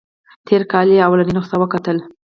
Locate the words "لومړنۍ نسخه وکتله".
1.03-2.03